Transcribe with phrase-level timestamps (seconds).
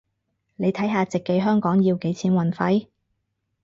[0.55, 2.87] 你睇下直寄香港要幾錢運費